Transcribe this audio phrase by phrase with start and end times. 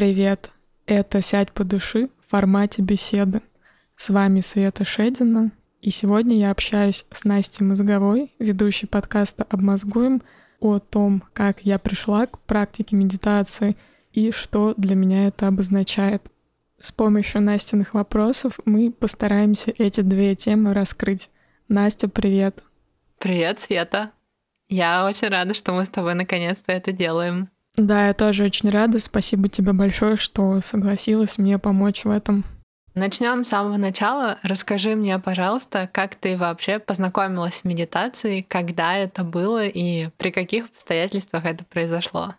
[0.00, 0.50] Привет!
[0.86, 3.42] Это «Сядь по души» в формате беседы.
[3.96, 5.52] С вами Света Шедина,
[5.82, 10.22] и сегодня я общаюсь с Настей Мозговой, ведущей подкаста «Обмозгуем»,
[10.58, 13.76] о том, как я пришла к практике медитации
[14.14, 16.22] и что для меня это обозначает.
[16.80, 21.28] С помощью Настиных вопросов мы постараемся эти две темы раскрыть.
[21.68, 22.64] Настя, привет!
[23.18, 24.12] Привет, Света!
[24.70, 27.50] Я очень рада, что мы с тобой наконец-то это делаем.
[27.76, 28.98] Да, я тоже очень рада.
[28.98, 32.44] Спасибо тебе большое, что согласилась мне помочь в этом.
[32.94, 34.38] Начнем с самого начала.
[34.42, 40.66] Расскажи мне, пожалуйста, как ты вообще познакомилась с медитацией, когда это было и при каких
[40.66, 42.34] обстоятельствах это произошло?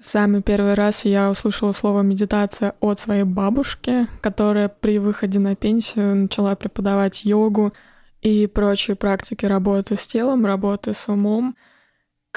[0.00, 6.16] Самый первый раз я услышала слово медитация от своей бабушки, которая при выходе на пенсию
[6.16, 7.72] начала преподавать йогу
[8.22, 11.56] и прочие практики работы с телом, работы с умом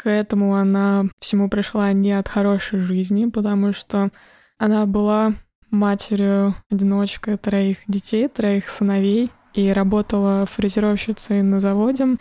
[0.02, 4.12] к этому она всему пришла не от хорошей жизни, потому что
[4.58, 5.34] она была
[5.72, 12.16] матерью одиночкой троих детей, троих сыновей, и работала фрезеровщицей на заводе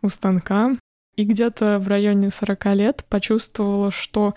[0.00, 0.78] у станка.
[1.14, 4.34] И где-то в районе 40 лет почувствовала, что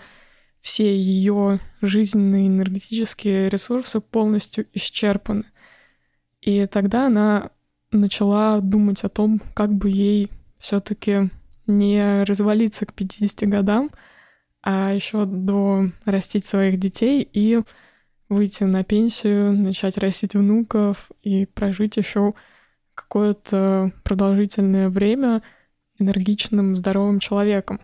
[0.60, 5.44] все ее жизненные энергетические ресурсы полностью исчерпаны.
[6.42, 7.50] И тогда она
[7.92, 11.30] начала думать о том, как бы ей все-таки
[11.66, 13.90] не развалиться к 50 годам,
[14.62, 17.60] а еще до растить своих детей и
[18.28, 22.34] выйти на пенсию, начать растить внуков и прожить еще
[22.94, 25.42] какое-то продолжительное время
[25.98, 27.80] энергичным, здоровым человеком.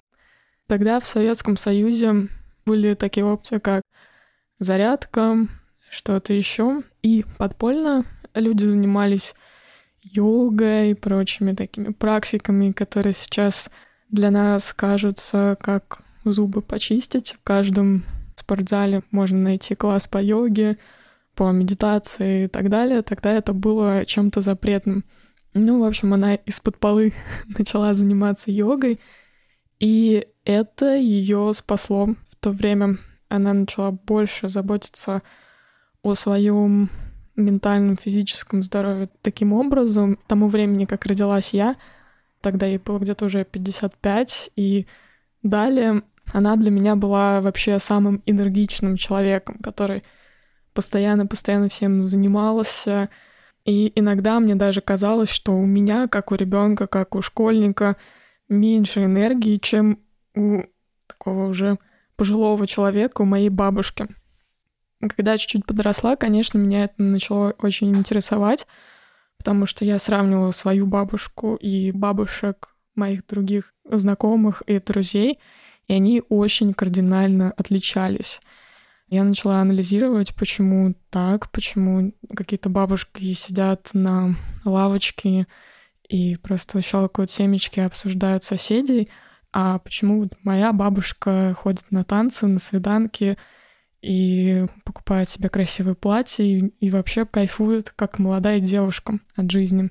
[0.67, 2.28] Тогда в Советском Союзе
[2.64, 3.83] были такие опции, как
[4.58, 5.48] зарядка,
[5.91, 6.83] что-то еще.
[7.03, 9.34] И подпольно люди занимались
[10.02, 13.70] йогой и прочими такими практиками, которые сейчас
[14.08, 17.32] для нас кажутся как зубы почистить.
[17.32, 20.78] В каждом спортзале можно найти класс по йоге,
[21.34, 23.02] по медитации и так далее.
[23.02, 25.05] Тогда это было чем-то запретным.
[25.55, 27.12] Ну, в общем, она из-под полы
[27.58, 29.00] начала заниматься йогой,
[29.78, 32.98] и это ее спасло в то время.
[33.28, 35.22] Она начала больше заботиться
[36.02, 36.90] о своем
[37.40, 40.17] ментальном, физическом здоровье таким образом.
[40.17, 41.77] К тому времени, как родилась я,
[42.40, 44.86] тогда ей было где-то уже 55, и
[45.42, 46.02] далее
[46.33, 50.02] она для меня была вообще самым энергичным человеком, который
[50.74, 53.08] постоянно-постоянно всем занимался.
[53.64, 57.96] И иногда мне даже казалось, что у меня, как у ребенка, как у школьника,
[58.48, 59.98] меньше энергии, чем
[60.34, 60.62] у
[61.07, 61.78] такого уже
[62.17, 64.08] пожилого человека, у моей бабушки.
[65.00, 68.66] Когда я чуть-чуть подросла, конечно, меня это начало очень интересовать,
[69.38, 75.39] потому что я сравнивала свою бабушку и бабушек моих других знакомых и друзей,
[75.89, 78.40] и они очень кардинально отличались.
[79.08, 85.46] Я начала анализировать, почему так, почему какие-то бабушки сидят на лавочке
[86.08, 89.08] и просто щелкают семечки, обсуждают соседей,
[89.52, 93.36] а почему вот моя бабушка ходит на танцы, на свиданки,
[94.02, 99.90] и покупает себе красивое платье и, и вообще кайфует, как молодая девушка от жизни.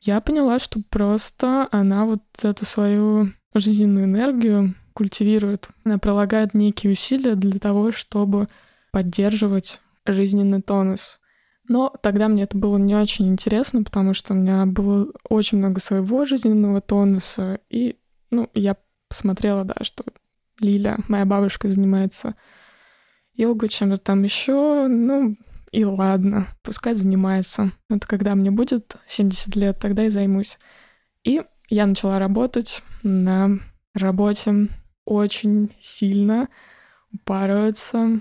[0.00, 5.68] Я поняла, что просто она вот эту свою жизненную энергию культивирует.
[5.84, 8.48] Она прилагает некие усилия для того, чтобы
[8.90, 11.20] поддерживать жизненный тонус.
[11.68, 15.80] Но тогда мне это было не очень интересно, потому что у меня было очень много
[15.80, 17.60] своего жизненного тонуса.
[17.68, 17.96] И,
[18.30, 18.76] ну, я
[19.08, 20.04] посмотрела, да, что
[20.60, 22.34] Лиля, моя бабушка, занимается
[23.38, 25.36] йогу, чем-то там еще, ну,
[25.72, 27.72] и ладно, пускай занимается.
[27.88, 30.58] Вот когда мне будет 70 лет, тогда и займусь.
[31.24, 33.58] И я начала работать на
[33.94, 34.68] работе
[35.04, 36.48] очень сильно,
[37.12, 38.20] упарываться.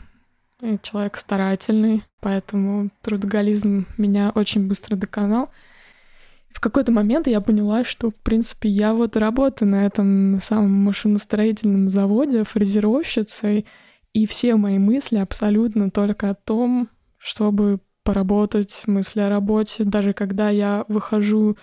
[0.61, 5.49] Я человек старательный, поэтому трудоголизм меня очень быстро доконал.
[6.49, 11.87] В какой-то момент я поняла, что, в принципе, я вот работаю на этом самом машиностроительном
[11.87, 13.67] заводе фрезеровщицей,
[14.13, 19.83] и все мои мысли абсолютно только о том, чтобы поработать, мысли о работе.
[19.83, 21.57] Даже когда я выхожу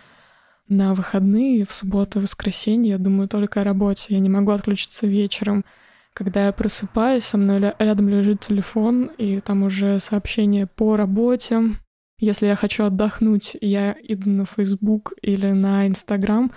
[0.68, 4.14] на выходные, в субботу, воскресенье, я думаю только о работе.
[4.14, 5.64] Я не могу отключиться вечером.
[6.12, 11.60] Когда я просыпаюсь, со мной рядом лежит телефон, и там уже сообщение по работе.
[12.18, 16.52] Если я хочу отдохнуть, я иду на Facebook или на Instagram,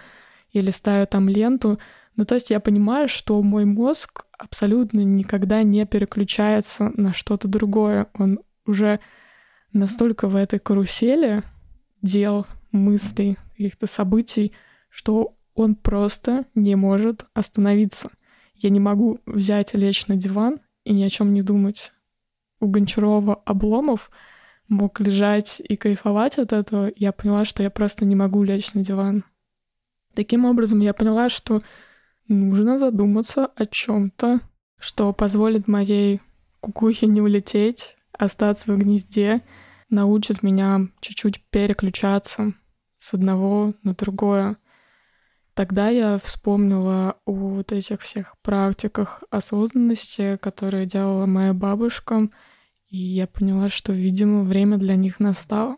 [0.51, 1.79] или ставлю там ленту.
[2.17, 8.07] Ну, то есть я понимаю, что мой мозг абсолютно никогда не переключается на что-то другое.
[8.15, 8.99] Он уже
[9.71, 11.43] настолько в этой карусели
[12.01, 14.51] дел, мыслей, каких-то событий,
[14.89, 18.09] что он просто не может остановиться.
[18.55, 21.93] Я не могу взять, лечь на диван и ни о чем не думать.
[22.59, 24.09] у Гончарова обломов,
[24.67, 28.83] мог лежать и кайфовать от этого, я поняла, что я просто не могу лечь на
[28.83, 29.23] диван.
[30.15, 31.61] Таким образом, я поняла, что
[32.27, 34.41] нужно задуматься о чем-то,
[34.79, 36.21] что позволит моей
[36.59, 39.41] кукухе не улететь, остаться в гнезде,
[39.89, 42.53] научит меня чуть-чуть переключаться
[42.97, 44.57] с одного на другое.
[45.53, 52.29] Тогда я вспомнила о вот этих всех практиках осознанности, которые делала моя бабушка,
[52.89, 55.77] и я поняла, что, видимо, время для них настало.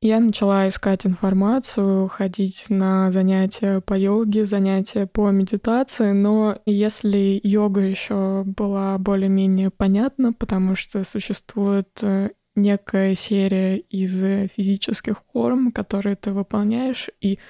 [0.00, 7.80] Я начала искать информацию, ходить на занятия по йоге, занятия по медитации, но если йога
[7.80, 14.12] еще была более-менее понятна, потому что существует э, некая серия из
[14.52, 17.40] физических форм, которые ты выполняешь, и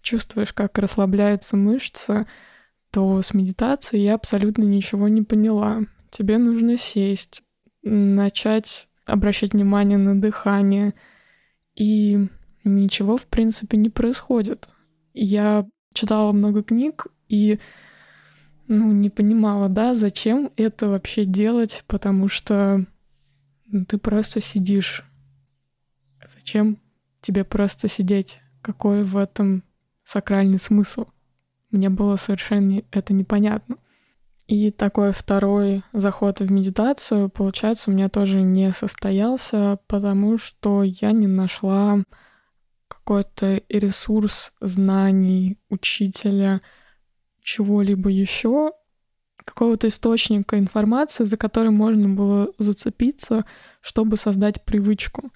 [0.00, 2.28] чувствуешь, как расслабляется мышца,
[2.92, 5.80] то с медитацией я абсолютно ничего не поняла.
[6.10, 7.42] Тебе нужно сесть,
[7.82, 10.94] начать обращать внимание на дыхание,
[11.76, 12.28] и
[12.64, 14.68] ничего, в принципе, не происходит.
[15.14, 17.58] Я читала много книг и
[18.66, 22.84] ну, не понимала, да, зачем это вообще делать, потому что
[23.66, 25.04] ну, ты просто сидишь.
[26.34, 26.78] Зачем
[27.20, 28.40] тебе просто сидеть?
[28.62, 29.62] Какой в этом
[30.04, 31.06] сакральный смысл?
[31.70, 33.76] Мне было совершенно это непонятно.
[34.46, 41.10] И такой второй заход в медитацию, получается, у меня тоже не состоялся, потому что я
[41.10, 41.98] не нашла
[42.86, 46.60] какой-то ресурс знаний учителя,
[47.42, 48.70] чего-либо еще,
[49.44, 53.44] какого-то источника информации, за который можно было зацепиться,
[53.80, 55.32] чтобы создать привычку.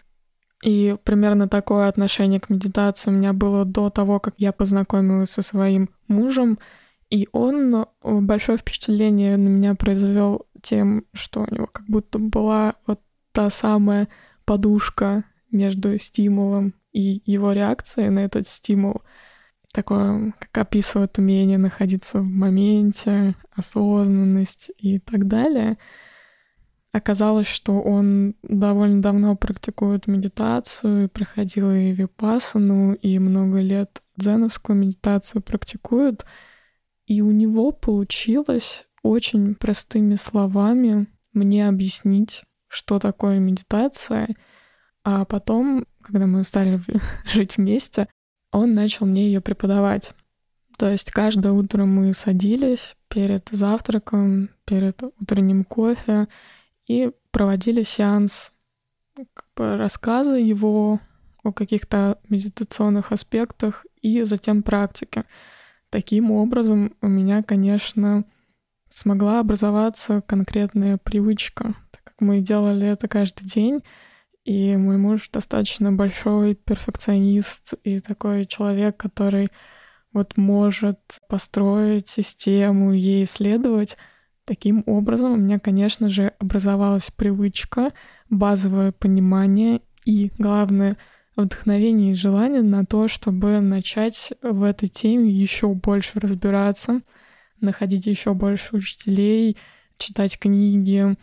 [0.63, 5.43] И примерно такое отношение к медитации у меня было до того, как я познакомилась со
[5.43, 6.61] своим мужем—
[7.11, 12.77] и он э, большое впечатление на меня произвел тем, что у него как будто была
[12.87, 13.01] вот
[13.33, 14.09] та самая
[14.45, 19.03] подушка между стимулом и его реакцией на этот стимул.
[19.73, 25.79] Такое, как описывает умение находиться в моменте, осознанность и так далее.
[26.93, 35.43] Оказалось, что он довольно давно практикует медитацию, проходил и випассану, и много лет дзеновскую медитацию
[35.43, 36.25] практикует—
[37.11, 44.29] и у него получилось очень простыми словами мне объяснить, что такое медитация.
[45.03, 46.79] А потом, когда мы стали
[47.25, 48.07] жить вместе,
[48.53, 50.15] он начал мне ее преподавать.
[50.79, 56.29] То есть каждое утро мы садились перед завтраком, перед утренним кофе
[56.87, 58.53] и проводили сеанс
[59.17, 61.01] как рассказа его
[61.43, 65.25] о каких-то медитационных аспектах и затем практики.
[65.91, 68.25] Таким образом, у меня, конечно,
[68.91, 73.81] смогла образоваться конкретная привычка, так как мы делали это каждый день,
[74.45, 79.49] и мой муж достаточно большой перфекционист и такой человек, который
[80.13, 80.99] вот может
[81.29, 83.97] построить систему, ей исследовать.
[84.45, 87.93] Таким образом, у меня, конечно же, образовалась привычка,
[88.29, 90.97] базовое понимание и, главное,
[91.41, 97.01] вдохновение и желание на то, чтобы начать в этой теме еще больше разбираться,
[97.61, 99.57] находить еще больше учителей,
[99.99, 101.17] читать книги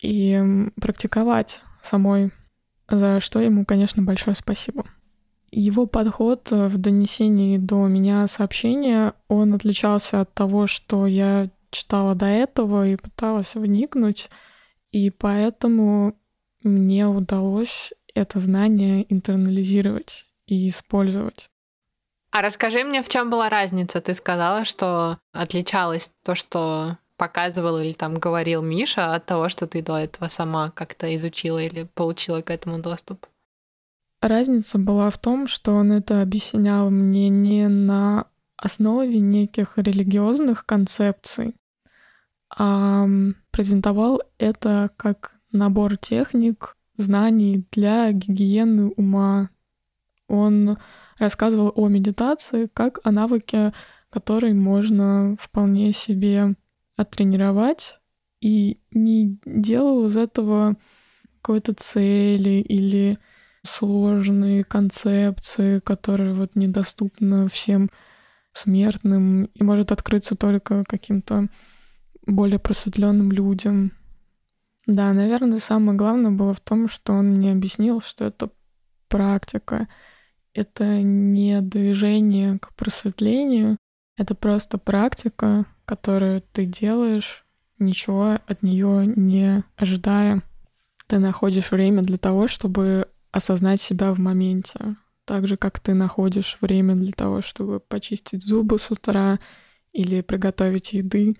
[0.00, 0.42] и
[0.80, 2.30] практиковать самой,
[2.88, 4.84] за что ему, конечно, большое спасибо.
[5.50, 12.26] Его подход в донесении до меня сообщения, он отличался от того, что я читала до
[12.26, 14.30] этого и пыталась вникнуть,
[14.92, 16.16] и поэтому
[16.62, 21.50] мне удалось это знание интернализировать и использовать.
[22.32, 24.00] А расскажи мне, в чем была разница?
[24.00, 29.82] Ты сказала, что отличалось то, что показывал или там говорил Миша от того, что ты
[29.82, 33.26] до этого сама как-то изучила или получила к этому доступ?
[34.20, 41.54] Разница была в том, что он это объяснял мне не на основе неких религиозных концепций,
[42.54, 43.06] а
[43.50, 49.50] презентовал это как набор техник, знаний для гигиены ума.
[50.28, 50.78] Он
[51.18, 53.72] рассказывал о медитации как о навыке,
[54.10, 56.54] который можно вполне себе
[56.96, 58.00] оттренировать
[58.40, 60.76] и не делал из этого
[61.40, 63.18] какой-то цели или
[63.62, 67.90] сложные концепции, которые вот недоступны всем
[68.52, 71.48] смертным и может открыться только каким-то
[72.26, 73.92] более просветленным людям.
[74.86, 78.50] Да, наверное, самое главное было в том, что он мне объяснил, что это
[79.08, 79.88] практика,
[80.54, 83.78] это не движение к просветлению,
[84.16, 87.44] это просто практика, которую ты делаешь,
[87.78, 90.42] ничего от нее не ожидая.
[91.06, 94.96] ты находишь время для того, чтобы осознать себя в моменте.
[95.24, 99.38] Так же, как ты находишь время для того, чтобы почистить зубы с утра
[99.92, 101.36] или приготовить еды.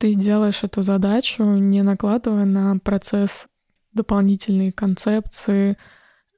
[0.00, 3.48] Ты делаешь эту задачу, не накладывая на процесс
[3.92, 5.76] дополнительные концепции,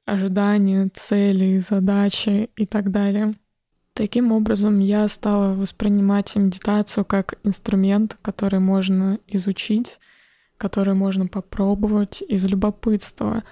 [0.05, 3.35] ожидания, цели, задачи и так далее.
[3.93, 10.01] Таким образом, я стала воспринимать медитацию как инструмент, который можно изучить,
[10.57, 13.45] который можно попробовать из любопытства,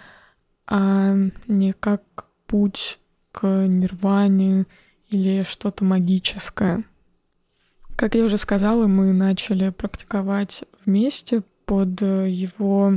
[0.68, 1.16] а
[1.48, 2.04] не как
[2.48, 3.00] путь
[3.32, 4.66] к нирване
[5.08, 6.84] или что-то магическое.
[8.02, 12.94] Как я уже сказала, мы начали практиковать вместе под его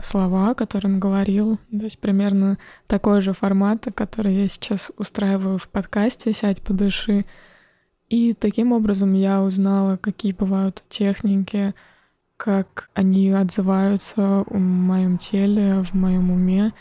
[0.00, 1.58] слова, которые он говорил.
[1.72, 7.24] То есть примерно такой же формат, который я сейчас устраиваю в подкасте «Сядь, подыши».
[8.08, 11.74] И таким образом я узнала, какие бывают техники,
[12.36, 16.72] как они отзываются в моем теле, в моем уме.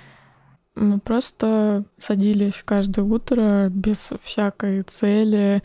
[0.75, 5.63] Мы просто садились каждое утро без всякой цели,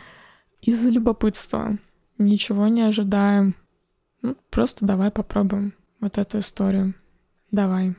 [0.63, 1.77] из-за любопытства.
[2.19, 3.55] Ничего не ожидаем.
[4.23, 6.95] Ну, просто давай попробуем вот эту историю
[7.51, 7.95] давай.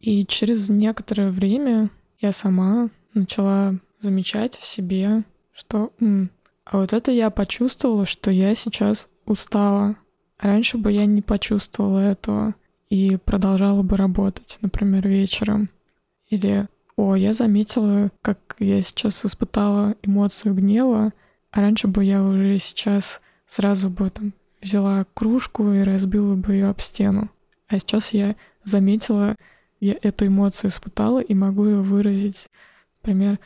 [0.00, 6.30] И через некоторое время я сама начала замечать в себе, что М,
[6.64, 9.96] а вот это я почувствовала, что я сейчас устала.
[10.38, 12.54] Раньше бы я не почувствовала этого
[12.88, 15.70] и продолжала бы работать, например, вечером.
[16.28, 21.12] Или о, я заметила, как я сейчас испытала эмоцию гнева,
[21.52, 26.68] а раньше бы я уже сейчас сразу бы там взяла кружку и разбила бы ее
[26.68, 27.30] об стену.
[27.68, 29.36] А сейчас я заметила,
[29.80, 32.48] я эту эмоцию испытала и могу ее выразить,
[33.02, 33.38] например,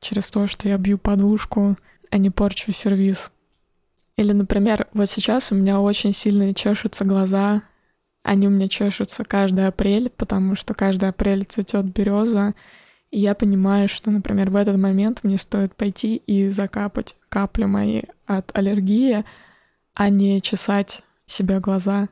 [0.00, 1.76] через то, что я бью подушку,
[2.10, 3.30] а не порчу сервис.
[4.16, 7.62] Или, например, вот сейчас у меня очень сильно чешутся глаза,
[8.22, 12.54] они у меня чешутся каждый апрель, потому что каждый апрель цветет береза,
[13.10, 18.02] и я понимаю, что, например, в этот момент мне стоит пойти и закапать капли мои
[18.26, 19.24] от аллергии,
[19.94, 22.08] а не чесать себе глаза.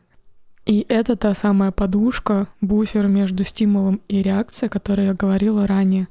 [0.66, 6.08] И это та самая подушка, буфер между стимулом и реакцией, о которой я говорила ранее,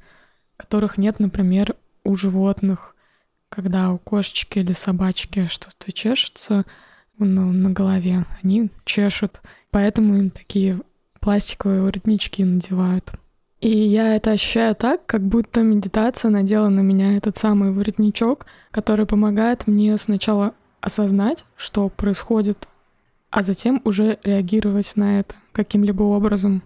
[0.56, 2.96] которых нет, например, у животных,
[3.50, 6.65] когда у кошечки или собачки что-то чешется
[7.17, 10.79] ну, на голове, они чешут, поэтому им такие
[11.20, 13.13] пластиковые воротнички надевают.
[13.59, 19.05] И я это ощущаю так, как будто медитация надела на меня этот самый воротничок, который
[19.05, 22.67] помогает мне сначала осознать, что происходит
[23.29, 26.63] а затем уже реагировать на это каким-либо образом.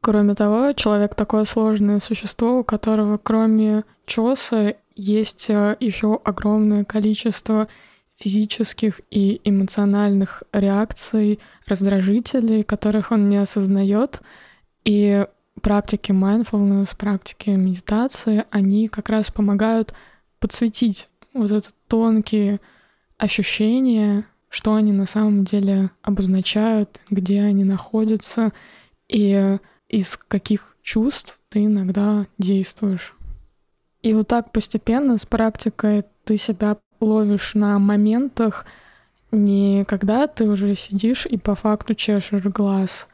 [0.00, 7.68] Кроме того, человек такое сложное существо, у которого кроме чоса есть э, еще огромное количество
[8.16, 14.20] физических и эмоциональных реакций, раздражителей, которых он не осознает.
[14.84, 15.26] И
[15.58, 19.94] практики mindfulness, практики медитации, они как раз помогают
[20.40, 22.60] подсветить вот это тонкие
[23.16, 28.52] ощущения, что они на самом деле обозначают, где они находятся
[29.08, 33.14] и из каких чувств ты иногда действуешь.
[34.02, 38.64] И вот так постепенно с практикой ты себя ловишь на моментах,
[39.30, 43.08] не когда ты уже сидишь и по факту чешешь глаз,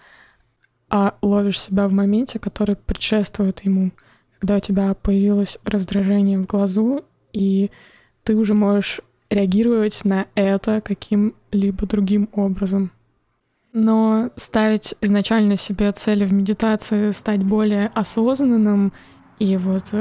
[0.95, 3.91] а ловишь себя в моменте, который предшествует ему,
[4.39, 7.73] когда у тебя появилось раздражение в глазу, и
[8.23, 12.93] ты уже можешь реагировать на это каким-либо другим образом.
[13.73, 18.93] Но ставить изначально себе цели в медитации, стать более осознанным
[19.41, 19.93] и вот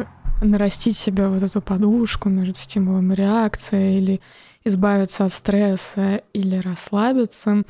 [0.44, 4.22] нарастить себе вот эту подушку между стимулом и реакцией, или
[4.64, 7.64] избавиться от стресса, или расслабиться,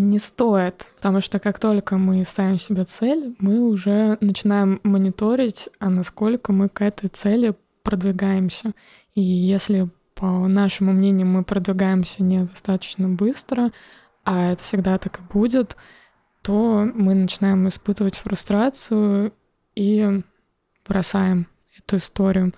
[0.00, 5.90] не стоит, потому что как только мы ставим себе цель, мы уже начинаем мониторить, а
[5.90, 8.72] насколько мы к этой цели продвигаемся.
[9.14, 13.70] И если по нашему мнению, мы продвигаемся недостаточно быстро,
[14.24, 15.76] а это всегда так и будет,
[16.42, 19.32] то мы начинаем испытывать фрустрацию
[19.74, 20.22] и
[20.86, 21.46] бросаем
[21.78, 22.52] эту историю.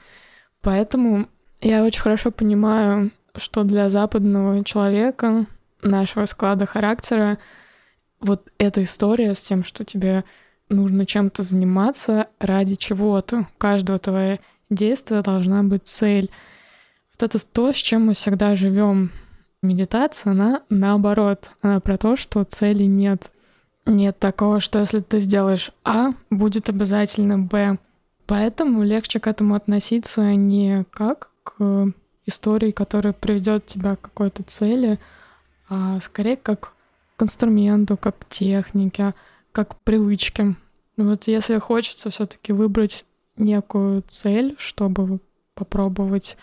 [0.61, 1.29] Поэтому
[1.61, 5.47] я очень хорошо понимаю, что для западного человека,
[5.83, 7.39] нашего склада характера,
[8.21, 10.25] вот эта история с тем, что тебе
[10.69, 13.41] нужно чем-то заниматься ради чего-то.
[13.41, 14.39] У каждого твоего
[14.71, 16.31] действия должна быть цель—
[17.23, 19.13] вот это то, с чем мы всегда живем.
[19.63, 23.31] Медитация, она наоборот, она про то, что цели нет.
[23.87, 27.79] Нет такого, что если ты сделаешь А, будет обязательно Б.
[28.27, 31.93] Поэтому легче к этому относиться не как к
[32.27, 34.99] истории, которая приведет тебя к какой-то цели,
[35.75, 36.75] а скорее как
[37.17, 39.15] к инструменту, как к технике,
[39.53, 40.55] как привычки.
[40.99, 43.07] Вот если хочется все-таки выбрать
[43.39, 45.21] некую цель, чтобы
[45.55, 46.37] попробовать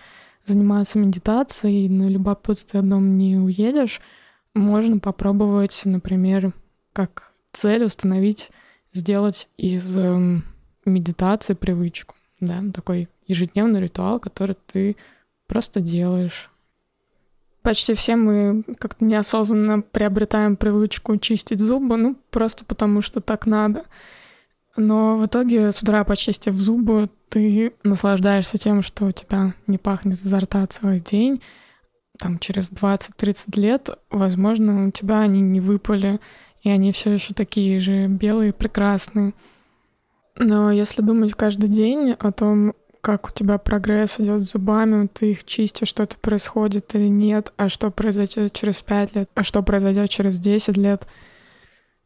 [0.46, 4.02] заниматься медитацией, на любопытстве одном не уедешь,
[4.56, 6.54] можно попробовать, например,
[6.92, 8.50] как цель установить,
[8.94, 10.44] сделать из эм,
[10.86, 14.96] медитации привычку, да, такой ежедневный ритуал, который ты
[15.46, 16.50] просто делаешь.
[17.62, 23.86] Почти все мы как-то неосознанно приобретаем привычку чистить зубы, ну, просто потому что так надо.
[24.78, 30.18] Но в итоге с утра, почистив зубы, ты наслаждаешься тем, что у тебя не пахнет
[30.18, 31.42] изо рта целый день.
[32.18, 36.20] Там через 20-30 лет, возможно, у тебя они не выпали,
[36.62, 39.34] и они все еще такие же белые, прекрасные.
[40.36, 42.74] Но если думать каждый день о том,
[43.10, 47.68] как у тебя прогресс идет с зубами, ты их чистишь, что-то происходит или нет, а
[47.68, 51.08] что произойдет через 5 лет, а что произойдет через 10 лет,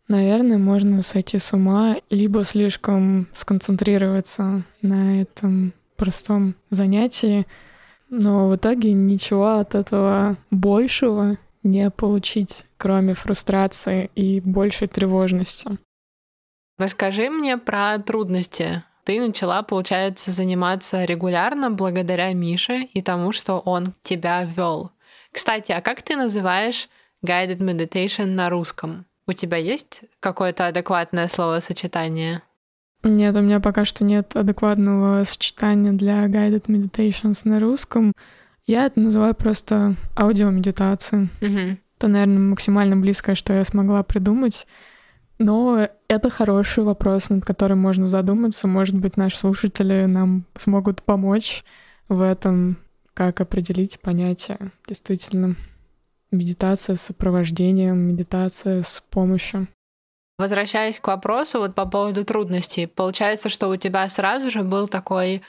[0.08, 7.48] наверное, можно сойти с ума, либо слишком сконцентрироваться на этом простом занятии,
[8.10, 15.78] но в итоге ничего от этого большего не получить, кроме фрустрации и большей тревожности.
[16.78, 18.84] Расскажи мне про трудности.
[19.04, 24.92] Ты начала, получается, заниматься регулярно благодаря Мише и тому, что он тебя вел.
[25.32, 26.88] Кстати, а как ты называешь
[27.26, 29.06] guided meditation на русском?
[29.28, 32.42] У тебя есть какое-то адекватное словосочетание?
[33.04, 38.14] Нет, у меня пока что нет адекватного сочетания для guided meditations на русском.
[38.66, 41.30] Я это называю просто аудиомедитацией.
[41.42, 41.78] Угу.
[41.98, 44.66] Это, наверное, максимально близкое, что я смогла придумать.
[45.44, 48.66] Но это хороший вопрос, над которым можно задуматься.
[48.66, 51.66] Может быть, наши слушатели нам смогут помочь
[52.08, 52.78] в этом,
[53.14, 55.58] как определить понятие действительно.
[56.32, 59.68] Медитация с сопровождением, медитация с помощью.
[60.40, 65.42] Возвращаясь к вопросу вот по поводу трудностей, получается, что у тебя сразу же был такой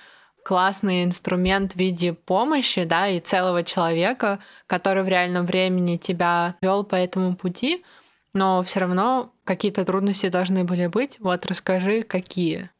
[0.44, 6.82] классный инструмент в виде помощи, да, и целого человека, который в реальном времени тебя вел
[6.82, 7.84] по этому пути,
[8.32, 11.18] но все равно какие-то трудности должны были быть.
[11.20, 12.70] Вот расскажи, какие,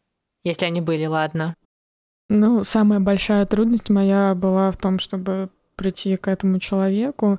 [0.42, 1.54] если они были, ладно.
[2.28, 7.38] Ну, самая большая трудность моя была в том, чтобы прийти к этому человеку.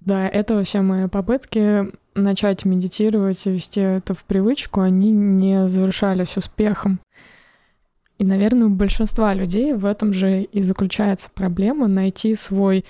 [0.00, 6.36] До этого все мои попытки начать медитировать и вести это в привычку, они не завершались
[6.36, 7.00] успехом.
[8.18, 12.84] И, наверное, у большинства людей в этом же и заключается проблема найти свой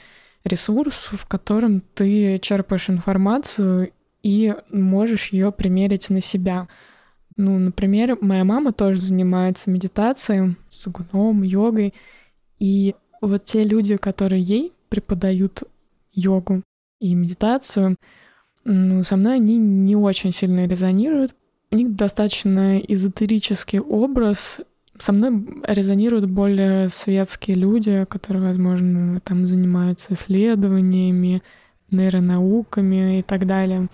[0.44, 6.68] ресурс, в котором ты черпаешь информацию и можешь ее примерить на себя.
[7.36, 11.94] Ну, например, моя мама тоже занимается медитацией, сагуном, йогой.
[12.58, 15.62] И вот те люди, которые ей преподают
[16.12, 16.62] йогу
[17.00, 17.96] и медитацию,
[18.64, 21.34] ну, со мной они не очень сильно резонируют.
[21.70, 24.60] У них достаточно эзотерический образ.
[24.98, 31.42] Со мной резонируют более светские люди, которые, возможно, там занимаются исследованиями,
[31.90, 33.88] нейронауками и так далее.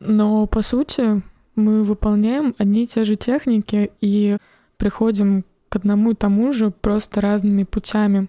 [0.00, 1.22] Но по сути
[1.54, 4.36] мы выполняем одни и те же техники и
[4.76, 8.28] приходим к одному и тому же просто разными путями.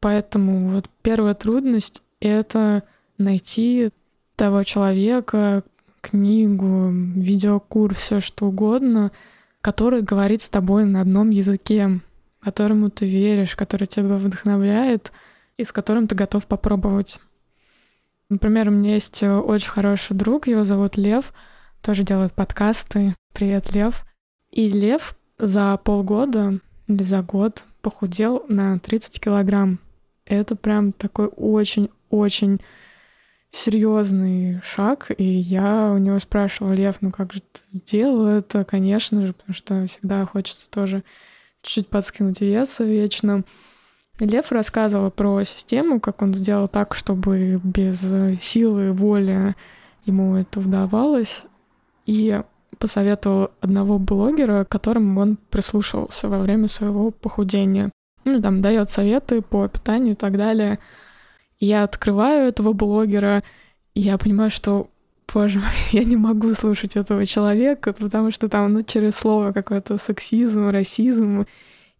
[0.00, 2.82] Поэтому вот первая трудность— это
[3.18, 3.90] найти
[4.36, 5.62] того человека,
[6.00, 9.12] книгу, видеокурс, все что угодно,
[9.60, 12.00] который говорит с тобой на одном языке,
[12.40, 15.12] которому ты веришь, который тебя вдохновляет
[15.58, 17.20] и с которым ты готов попробовать.
[18.30, 21.34] Например, у меня есть э, очень хороший друг, его зовут Лев,
[21.82, 23.16] тоже делает подкасты.
[23.34, 24.06] Привет, Лев.
[24.52, 29.80] И Лев за полгода или за год похудел на 30 килограмм.
[30.26, 32.60] Это прям такой очень-очень
[33.50, 38.64] серьезный шаг, и я у него спрашивала, Лев, ну как же ты сделал это?
[38.64, 41.02] Конечно же, потому что всегда хочется тоже
[41.62, 43.42] чуть-чуть подскинуть веса вечно.
[44.20, 48.00] Лев рассказывал про систему, как он сделал так, чтобы без
[48.40, 49.54] силы и воли
[50.04, 51.44] ему это удавалось,
[52.06, 52.42] и
[52.78, 57.90] посоветовал одного блогера, которому он прислушивался во время своего похудения.
[58.24, 60.78] Ну, там, дает советы по питанию и так далее.
[61.58, 63.42] Я открываю этого блогера,
[63.94, 64.88] и я понимаю, что,
[65.32, 69.98] боже мой, я не могу слушать этого человека, потому что там, ну, через слово какой-то
[69.98, 71.46] сексизм, расизм,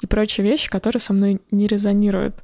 [0.01, 2.43] и прочие вещи, которые со мной не резонируют.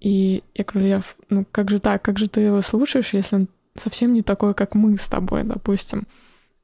[0.00, 3.48] И я говорю, Лев, ну как же так, как же ты его слушаешь, если он
[3.74, 6.06] совсем не такой, как мы с тобой, допустим.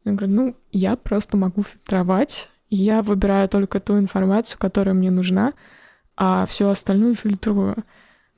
[0.04, 5.10] Я говорю, ну, я просто могу фильтровать, и я выбираю только ту информацию, которая мне
[5.10, 5.52] нужна,
[6.16, 7.84] а всю остальную фильтрую.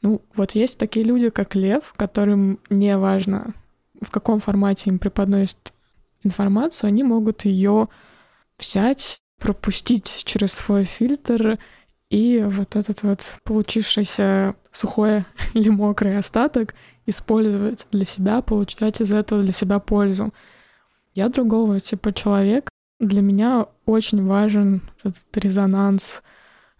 [0.00, 3.54] Ну, вот есть такие люди, как Лев, которым не важно,
[4.00, 5.72] в каком формате им преподносят
[6.24, 7.88] информацию, они могут ее
[8.58, 11.58] взять, пропустить через свой фильтр
[12.12, 16.74] и вот этот вот получившийся сухой или мокрый остаток
[17.06, 20.32] использовать для себя, получать из этого для себя пользу.
[21.14, 22.68] Я другого типа человек.
[23.00, 26.22] Для меня очень важен этот резонанс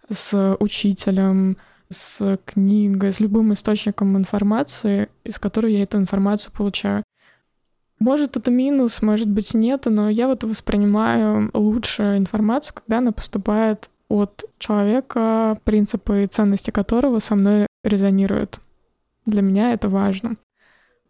[0.07, 1.57] с учителем,
[1.89, 7.03] с книгой, с любым источником информации, из которой я эту информацию получаю.
[7.97, 13.89] Может, это минус, может быть, нет, но я вот воспринимаю лучше информацию, когда она поступает
[14.13, 18.59] от человека, принципы и ценности которого со мной резонируют.
[19.25, 20.35] Для меня это важно.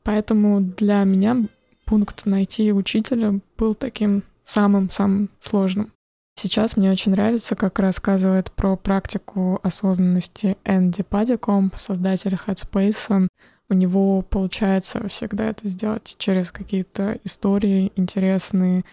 [0.04, 1.48] Поэтому для меня
[1.86, 5.92] пункт найти учителя был таким самым-самым сложным.
[6.36, 13.28] Сейчас мне очень нравится, как рассказывает про практику осознанности Энди Падиком, создатель Headspace.
[13.70, 18.84] У него получается всегда это сделать через какие-то истории интересные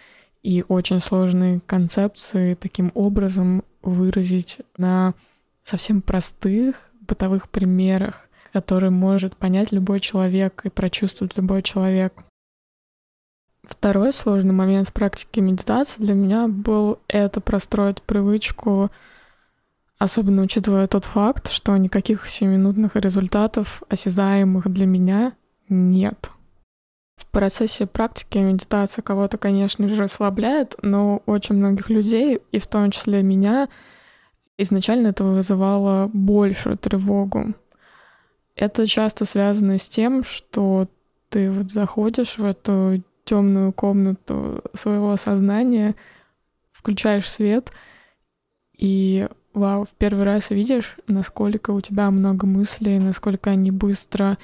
[0.43, 5.15] и очень сложные концепции, таким образом выразить на
[5.63, 12.15] совсем простых бытовых примерах, которые может понять любой человек и прочувствовать любой человек.
[13.63, 18.91] Второй сложный момент в практике медитации для меня был это простроить привычку,
[19.99, 25.35] особенно учитывая тот факт, что никаких сиюминутных результатов, осязаемых для меня,
[25.69, 26.31] нет.
[27.31, 33.23] Процессе практики медитация кого-то, конечно же, ослабляет, но очень многих людей, и в том числе
[33.23, 33.69] меня,
[34.59, 37.55] изначально это вызывало большую тревогу.
[38.57, 40.89] Это часто связано с тем, что
[41.29, 45.95] ты вот заходишь в эту темную комнату своего сознания,
[46.73, 47.71] включаешь свет,
[48.77, 54.37] и вау, в первый раз видишь, насколько у тебя много мыслей, насколько они быстро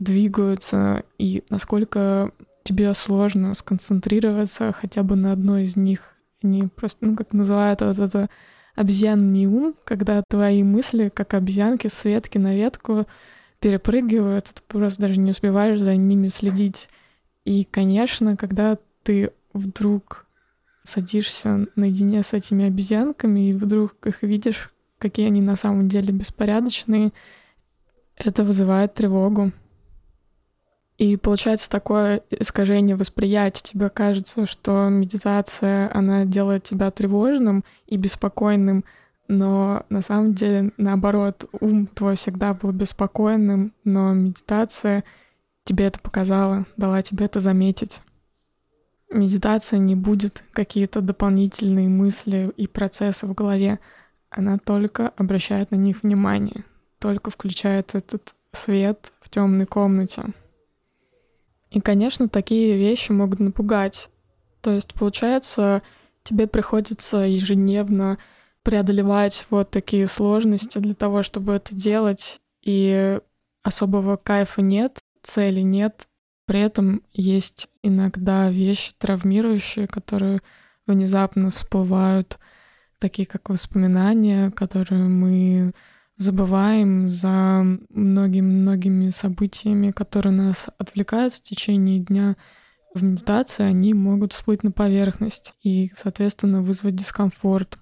[0.00, 2.32] двигаются, и насколько
[2.64, 6.14] тебе сложно сконцентрироваться хотя бы на одной из них.
[6.42, 8.28] Они просто, ну, как называют вот это
[8.74, 13.06] обезьянный ум, когда твои мысли, как обезьянки с ветки на ветку,
[13.60, 16.88] перепрыгивают, ты просто даже не успеваешь за ними следить.
[17.44, 20.26] И, конечно, когда ты вдруг
[20.84, 27.12] садишься наедине с этими обезьянками и вдруг их видишь, какие они на самом деле беспорядочные,
[28.16, 29.52] это вызывает тревогу.
[31.00, 33.62] И получается такое искажение восприятия.
[33.62, 38.84] Тебе кажется, что медитация, она делает тебя тревожным и беспокойным,
[39.26, 45.04] но на самом деле, наоборот, ум твой всегда был беспокойным, но медитация
[45.64, 48.02] тебе это показала, дала тебе это заметить.
[49.10, 53.78] Медитация не будет какие-то дополнительные мысли и процессы в голове.
[54.28, 56.62] Она только обращает на них внимание,
[56.98, 60.34] только включает этот свет в темной комнате.
[61.70, 64.10] И, конечно, такие вещи могут напугать.
[64.60, 65.82] То есть, получается,
[66.22, 68.18] тебе приходится ежедневно
[68.62, 73.18] преодолевать вот такие сложности для того, чтобы это делать, и
[73.62, 76.06] особого кайфа нет, цели нет.
[76.46, 80.40] При этом есть иногда вещи травмирующие, которые
[80.86, 82.38] внезапно всплывают,
[82.98, 85.72] такие как воспоминания, которые мы
[86.20, 92.36] забываем за многими-многими событиями, которые нас отвлекают в течение дня.
[92.94, 97.78] В медитации они могут всплыть на поверхность и, соответственно, вызвать дискомфорт.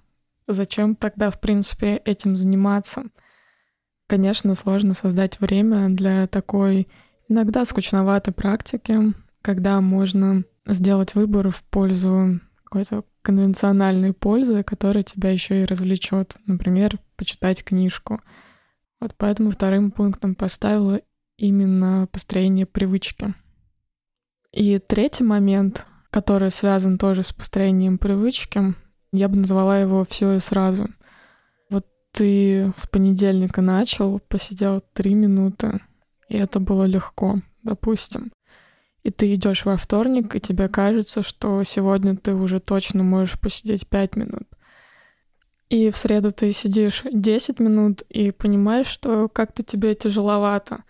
[0.47, 3.03] Зачем тогда, в принципе, этим заниматься?
[4.07, 6.87] Конечно, сложно создать время для такой
[7.27, 15.61] иногда скучноватой практики, когда можно сделать выбор в пользу какой-то конвенциональной пользы, которая тебя еще
[15.61, 16.37] и развлечет.
[16.45, 18.21] Например, почитать книжку.
[18.99, 21.01] Вот поэтому вторым пунктом поставила
[21.37, 23.33] именно построение привычки.
[24.51, 28.73] И третий момент, который связан тоже с построением привычки,
[29.11, 30.87] я бы назвала его все и сразу.
[31.69, 35.79] Вот ты с понедельника начал, посидел три минуты,
[36.27, 38.31] и это было легко, допустим.
[39.03, 43.87] И ты идешь во вторник, и тебе кажется, что сегодня ты уже точно можешь посидеть
[43.87, 44.43] пять минут.
[45.69, 50.83] И в среду ты сидишь 10 минут и понимаешь, что как-то тебе тяжеловато.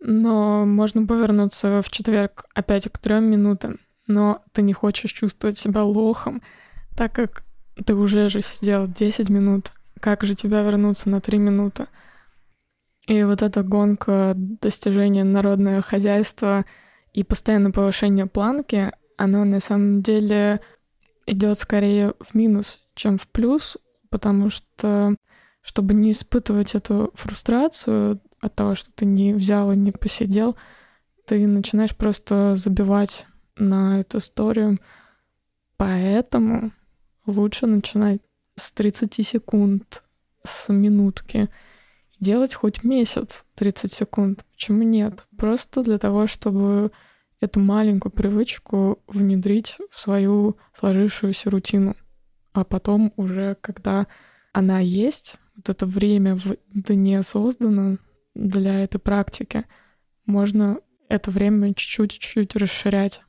[0.00, 3.78] Но можно повернуться в четверг опять к трем минутам.
[4.06, 6.42] Но ты не хочешь чувствовать себя лохом,
[6.96, 7.44] так как
[7.86, 9.72] ты уже же сидел 10 минут.
[10.00, 11.86] Как же тебя вернуться на 3 минуты?
[13.06, 16.64] И вот эта гонка достижения народного хозяйства
[17.12, 20.60] и постоянное повышение планки, оно на самом деле
[21.26, 23.76] идет скорее в минус, чем в плюс,
[24.10, 25.14] потому что
[25.60, 30.56] чтобы не испытывать эту фрустрацию от того, что ты не взял и не посидел,
[31.26, 34.78] ты начинаешь просто забивать на эту историю,
[35.78, 36.72] Поэтому
[37.24, 38.20] лучше начинать
[38.56, 40.02] с 30 секунд,
[40.42, 41.48] с минутки.
[42.20, 44.44] Делать хоть месяц 30 секунд.
[44.52, 45.26] Почему нет?
[45.36, 46.90] Просто для того, чтобы
[47.40, 51.94] эту маленькую привычку внедрить в свою сложившуюся рутину.
[52.52, 54.08] А потом уже, когда
[54.52, 57.98] она есть, вот это время в дне создано
[58.34, 59.64] для этой практики,
[60.26, 63.22] можно это время чуть-чуть расширять.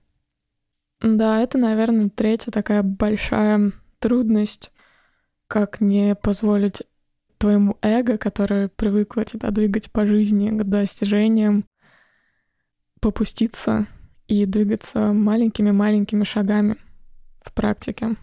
[1.01, 4.71] Да, это, наверное, третья такая большая трудность,
[5.47, 6.83] как не позволить
[7.39, 11.65] твоему эго, которое привыкло тебя двигать по жизни к достижениям,
[13.01, 13.87] попуститься
[14.27, 16.75] и двигаться маленькими-маленькими шагами
[17.41, 18.15] в практике.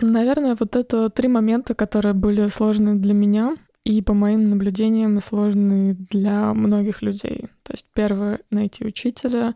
[0.00, 5.94] Наверное, вот это три момента, которые были сложны для меня и, по моим наблюдениям, сложны
[5.94, 7.48] для многих людей.
[7.62, 9.54] То есть первое— найти учителя,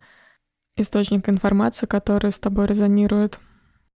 [0.77, 3.41] источник информации, который с тобой резонирует.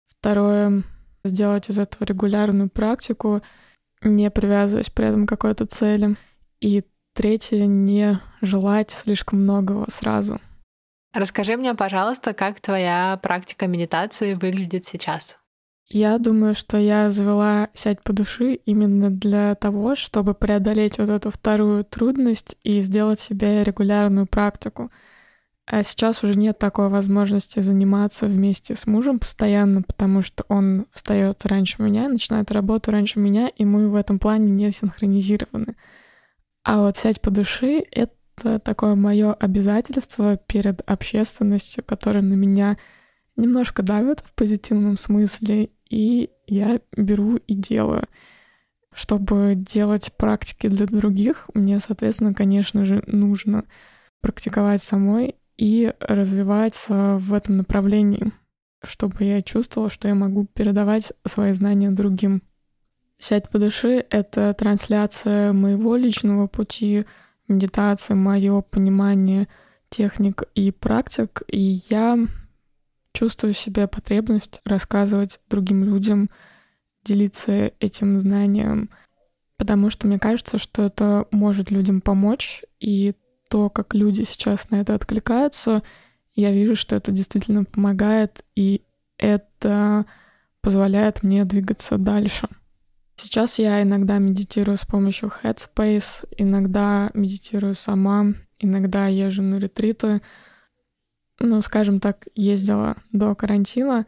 [0.07, 0.83] Второе—
[1.25, 3.41] сделать из этого регулярную практику,
[4.01, 6.15] не привязываясь при этом к какой-то цели.
[6.61, 6.83] И
[7.13, 10.39] третье— не желать слишком многого сразу.
[11.13, 15.39] Расскажи мне, пожалуйста, как твоя практика медитации выглядит сейчас?
[15.87, 21.29] Я думаю, что я завела «Сядь по души» именно для того, чтобы преодолеть вот эту
[21.29, 24.91] вторую трудность и сделать себе регулярную практику.
[25.67, 31.43] А сейчас уже нет такой возможности заниматься вместе с мужем постоянно, потому что он встает
[31.45, 35.75] раньше меня, начинает работу раньше меня, и мы в этом плане не синхронизированы.
[36.63, 42.77] А вот «Сядь по души»— это такое мое обязательство перед общественностью, которая на меня
[43.35, 48.07] немножко давит в позитивном смысле, и я беру и делаю.
[48.93, 53.65] Чтобы делать практики для других, мне, соответственно, конечно же, нужно
[54.21, 58.31] практиковать самой и развиваться в этом направлении,
[58.83, 62.43] чтобы я чувствовала, что я могу передавать свои знания другим.
[63.17, 67.05] «Сядь по душе»— это трансляция моего личного пути,
[67.47, 69.47] медитации, мое понимание
[69.89, 72.17] техник и практик, и я
[73.13, 76.29] чувствую в себе потребность рассказывать другим людям,
[77.05, 78.89] делиться этим знанием,
[79.57, 83.13] потому что мне кажется, что это может людям помочь, и
[83.49, 85.83] то, как люди сейчас на это откликаются,
[86.35, 88.81] я вижу, что это действительно помогает, и
[89.17, 90.05] это
[90.61, 92.49] позволяет мне двигаться дальше.
[93.15, 100.21] Сейчас я иногда медитирую с помощью Headspace, иногда медитирую сама, иногда езжу на ретриты,
[101.39, 104.05] ну, скажем так, ездила до карантина.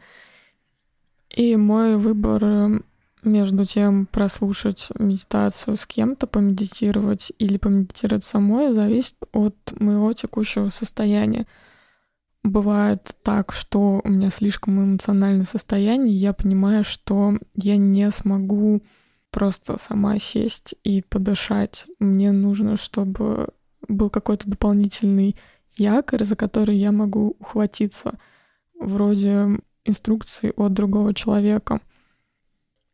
[1.30, 2.82] И мой выбор
[3.22, 11.46] между тем прослушать медитацию с кем-то, помедитировать или помедитировать самой, зависит от моего текущего состояния.
[12.42, 18.82] Бывает так, что у меня слишком эмоциональное состояние, я понимаю, что я не смогу
[19.30, 21.86] просто сама сесть и подышать.
[21.98, 23.48] Мне нужно, чтобы
[23.86, 25.36] был какой-то дополнительный
[25.76, 28.18] якорь, за который я могу ухватиться,
[28.78, 31.80] вроде инструкции от другого человека.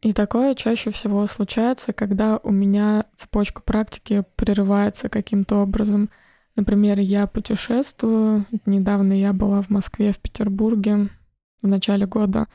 [0.05, 6.11] И такое чаще всего случается, когда у меня цепочка практики прерывается каким-то образом.
[6.57, 8.45] Например, я путешествую.
[8.67, 11.09] Недавно я была в Москве, в Петербурге
[11.63, 12.49] в начале года.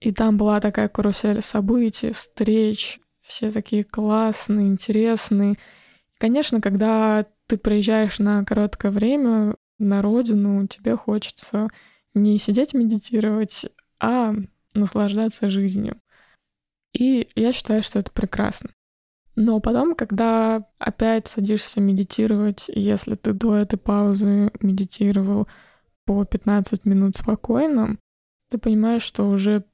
[0.00, 5.56] И там была такая карусель событий, встреч, все такие классные, интересные.
[6.16, 11.68] Конечно, когда ты приезжаешь на короткое время на родину, тебе хочется
[12.14, 13.66] не сидеть медитировать,
[14.00, 14.32] а
[14.72, 16.00] наслаждаться жизнью.
[16.92, 18.70] И я считаю, что это прекрасно.
[19.36, 25.46] Но потом, когда опять садишься медитировать, если ты до этой паузы медитировал
[26.04, 27.98] по 15 минут спокойно,
[28.48, 29.64] ты понимаешь, что уже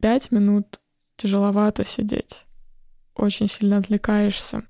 [0.00, 0.80] 5 минут
[1.16, 2.46] тяжеловато сидеть.
[3.14, 4.62] Очень сильно отвлекаешься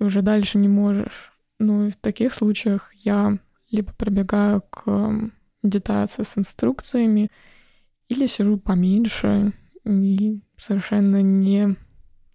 [0.00, 1.32] и уже дальше не можешь.
[1.58, 3.36] Ну и в таких случаях я
[3.70, 5.30] либо пробегаю к
[5.62, 7.30] медитации с инструкциями,
[8.08, 9.52] или сижу поменьше
[9.84, 11.76] и совершенно не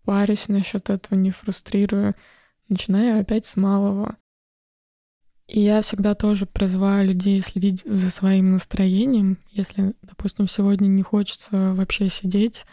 [0.04, 2.16] парюсь насчет этого, не фрустрирую,
[2.70, 4.18] начинаю опять с малого.
[5.48, 9.38] И я всегда тоже призываю людей следить за своим настроением.
[9.52, 12.66] Если, допустим, сегодня не хочется вообще сидеть,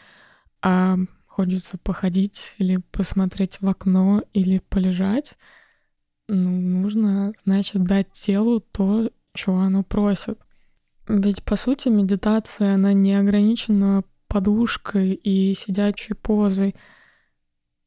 [0.62, 5.36] а хочется походить или посмотреть в окно или полежать,
[6.28, 10.38] ну, нужно, значит, дать телу то, чего оно просит.
[11.08, 16.74] Ведь, по сути, медитация, она не ограничена подушкой и сидячей позой.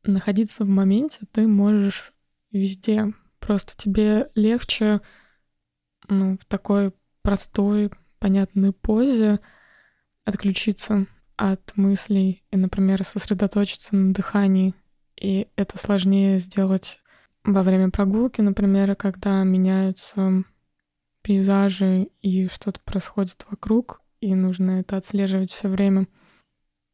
[0.04, 2.14] Находиться в моменте ты можешь
[2.52, 3.14] везде.
[3.40, 5.02] Просто тебе легче
[6.10, 9.40] ну, в такой простой понятной позе,
[10.26, 14.76] отключиться от мыслей и, например, сосредоточиться на дыхании.
[15.20, 17.00] И это сложнее сделать
[17.44, 20.44] во время прогулки, например, когда меняются
[21.22, 26.08] пейзажи и что-то происходит вокруг, и нужно это отслеживать все время.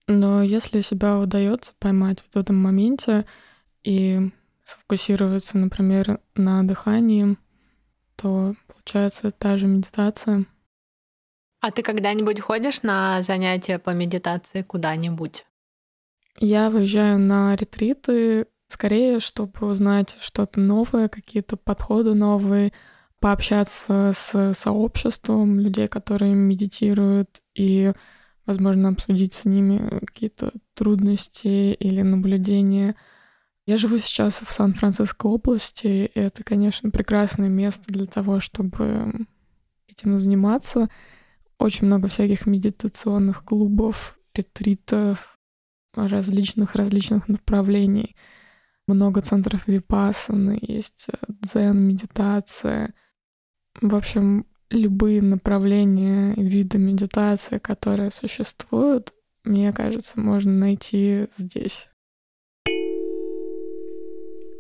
[0.10, 3.28] Но если себя удается поймать в этом моменте
[3.84, 4.32] и
[4.64, 7.38] сфокусироваться, например, на дыхании,
[8.16, 10.46] то получается та же медитация.
[11.62, 15.46] А ты когда-нибудь ходишь на занятия по медитации куда-нибудь?
[16.40, 22.74] Я выезжаю на ретриты скорее, чтобы узнать что-то новое, какие-то подходы новые,
[23.20, 27.94] пообщаться с сообществом людей, которые медитируют, и,
[28.50, 32.96] возможно, обсудить с ними какие-то трудности или наблюдения.
[33.66, 39.26] Я живу сейчас в Сан-Франциско области, и это, конечно, прекрасное место для того, чтобы
[39.88, 40.90] этим заниматься.
[41.58, 45.38] Очень много всяких медитационных клубов, ретритов,
[45.96, 48.16] различных-различных направлений.
[48.88, 52.94] Много центров випассаны, есть э, дзен, медитация—
[53.82, 61.90] в общем, любые направления вида медитации, которые существуют, мне кажется, можно найти здесь.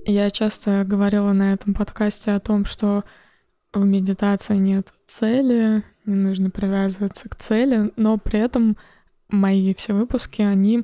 [0.05, 3.03] Я часто говорила на этом подкасте о том, что
[3.73, 8.77] в медитации нет цели, не нужно привязываться к цели, но при этом
[9.27, 10.83] мои все выпуски, они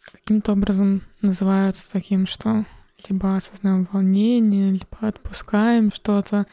[0.00, 2.64] каким-то образом называются таким, что
[3.08, 6.46] либо осознаем волнение, либо отпускаем что-то,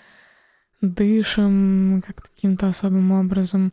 [0.82, 3.72] дышим как каким-то особым образом.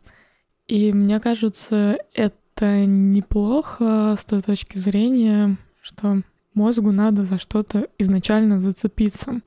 [0.67, 6.21] И мне кажется, это неплохо с той точки зрения, что
[6.53, 9.41] мозгу надо за что-то изначально зацепиться.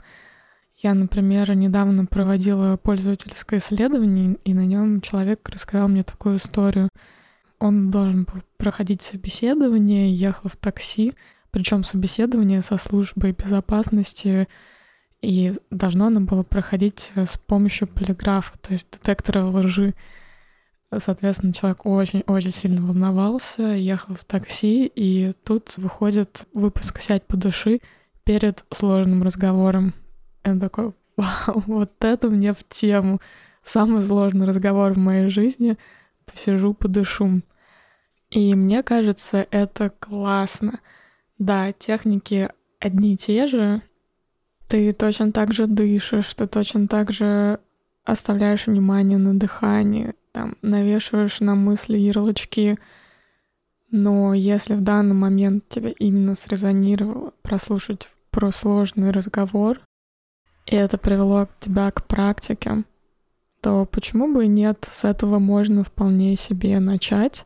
[0.77, 6.89] Я, например, недавно проводила пользовательское исследование, и на нем человек рассказал мне такую историю.
[7.61, 11.15] Он должен был проходить собеседование, ехал в такси,
[11.53, 14.49] причем собеседование со службой безопасности
[15.23, 19.95] и должно оно было проходить э, с помощью полиграфа, то есть детектора лжи.
[20.99, 27.81] Соответственно, человек очень-очень сильно волновался, ехал в такси, и тут выходит выпуск «Сядь, подыши»
[28.25, 29.95] перед сложным разговором.
[30.45, 33.21] Он такой, вау, вот это мне в тему.
[33.65, 35.79] Самый сложный разговор в моей жизни.
[36.27, 37.43] Посижу, подышу.
[38.31, 40.81] И мне кажется, это классно.
[41.39, 43.83] Да, техники одни и те же,
[44.73, 47.61] ты точно так же дышишь, ты точно так же
[48.07, 52.79] оставляешь внимание на дыхании, там, навешиваешь на мысли ярлычки.
[53.91, 59.79] Но если в данный момент тебя именно срезонировало прослушать про сложный разговор,
[60.65, 62.85] и это привело тебя к практике,
[63.61, 67.45] то почему бы и нет, с этого можно вполне себе начать.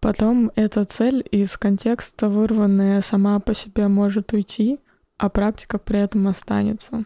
[0.00, 4.80] Потом эта цель из контекста вырванная сама по себе может уйти,
[5.18, 7.04] а практика при этом останется.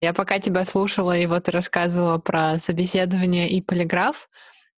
[0.00, 4.28] Я пока тебя слушала и вот рассказывала про собеседование и полиграф,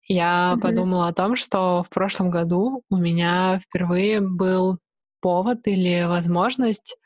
[0.07, 0.59] я mm-hmm.
[0.59, 4.79] подумала о том, что в прошлом году у меня впервые был
[5.21, 6.97] повод или возможность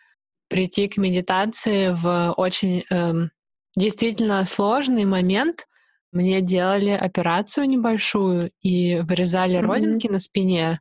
[0.47, 3.31] прийти к медитации в очень эм,
[3.75, 5.67] действительно сложный момент.
[6.11, 9.67] Мне делали операцию небольшую и вырезали mm-hmm.
[9.67, 10.79] родинки на спине,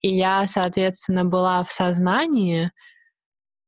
[0.00, 2.72] и я, соответственно, была в сознании,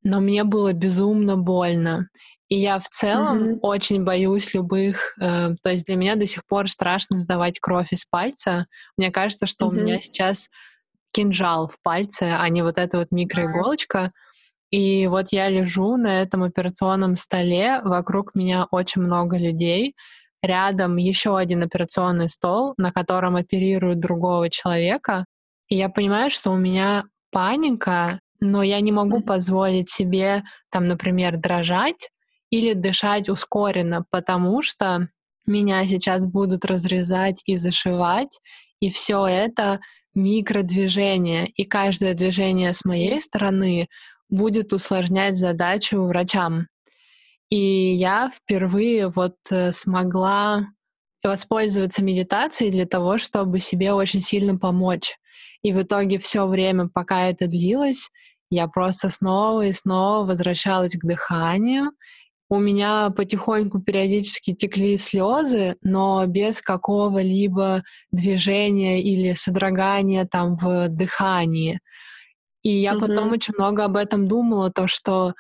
[0.03, 2.09] но мне было безумно больно.
[2.49, 3.59] И я в целом mm-hmm.
[3.63, 8.05] очень боюсь любых, э, то есть для меня до сих пор страшно сдавать кровь из
[8.05, 8.67] пальца.
[8.99, 9.69] Мне кажется, что mm-hmm.
[9.69, 10.49] у меня сейчас
[11.13, 14.13] кинжал в пальце, а не вот эта вот микроиголочка.
[14.71, 19.95] И вот я лежу на этом операционном столе, вокруг меня очень много людей,
[20.43, 25.27] рядом еще один операционный стол, на котором оперируют другого человека.
[25.69, 31.37] И я понимаю, что у меня паника, но я не могу позволить себе, там, например,
[31.37, 32.11] дрожать
[32.51, 35.09] или дышать ускоренно, потому что
[35.47, 38.41] меня сейчас будут разрезать и зашивать,
[38.81, 39.81] и все это
[40.15, 43.87] микродвижение, и каждое движение с моей стороны
[44.29, 46.67] будет усложнять задачу врачам.
[47.49, 50.67] И я впервые вот э, смогла
[51.23, 55.17] воспользоваться медитацией для того, чтобы себе очень сильно помочь.
[55.63, 58.11] И в итоге все время, пока это длилось,
[58.53, 61.93] я просто снова и снова возвращалась к дыханию.
[62.51, 71.81] У меня потихоньку периодически текли слезы, но без какого-либо движения или содрогания там в дыхании.
[72.63, 73.01] И я mm-hmm.
[73.01, 75.33] потом очень много об этом думала, то, что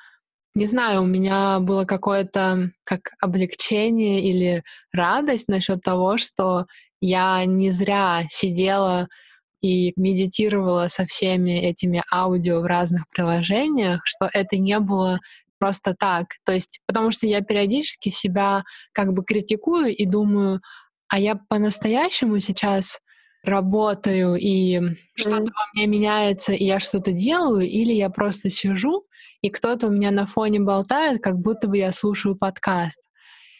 [0.54, 6.64] Не знаю, у меня было какое-то как облегчение или радость насчет того, что
[7.00, 9.08] я не зря сидела
[9.62, 15.20] и медитировала со всеми этими аудио в разных приложениях, что это не было
[15.58, 16.26] просто так.
[16.44, 20.60] То есть, потому что я периодически себя как бы критикую и думаю,
[21.08, 22.98] а я по-настоящему сейчас
[23.44, 24.96] работаю, и mm-hmm.
[25.14, 29.04] что-то во мне меняется, и я что-то делаю, или я просто сижу,
[29.40, 33.00] и кто-то у меня на фоне болтает, как будто бы я слушаю подкаст.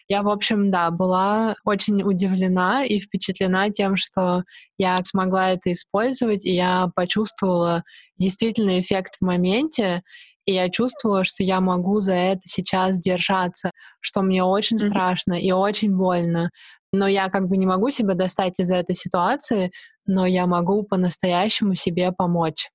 [0.09, 4.45] Я, в общем, да, была очень удивлена и впечатлена тем, что
[4.79, 7.85] я смогла это использовать, и я почувствовала
[8.19, 10.03] действительно эффект в моменте,
[10.45, 14.91] и я чувствовала, что я могу за это сейчас держаться, что мне очень mm-hmm.
[14.91, 16.51] страшно и очень больно.
[16.93, 19.71] Но я как бы не могу себя достать из этой ситуации,
[20.05, 22.69] но я могу по-настоящему себе помочь.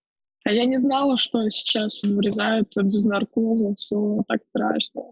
[0.46, 5.12] А я не знала, что сейчас вырезают без наркоза, все так страшно.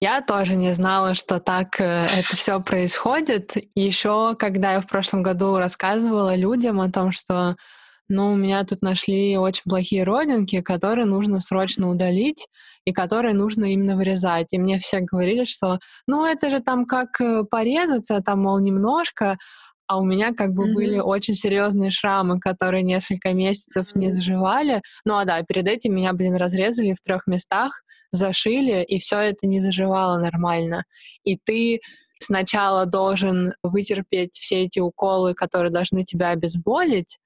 [0.00, 3.56] Я тоже не знала, что так э, это все происходит.
[3.74, 7.56] Еще когда я в прошлом году рассказывала людям о том, что
[8.08, 12.46] ну, у меня тут нашли очень плохие родинки, которые нужно срочно удалить
[12.84, 14.52] и которые нужно именно вырезать.
[14.52, 19.36] И мне все говорили, что ну это же там как э, порезаться, там, мол, немножко,
[19.88, 20.74] а у меня как бы mm-hmm.
[20.74, 23.98] были очень серьезные шрамы, которые несколько месяцев mm-hmm.
[23.98, 24.82] не заживали.
[25.04, 29.46] Ну а да, перед этим меня, блин, разрезали в трех местах, зашили, и все это
[29.46, 30.84] не заживало нормально.
[31.24, 31.80] И ты
[32.20, 37.18] сначала должен вытерпеть все эти уколы, которые должны тебя обезболить,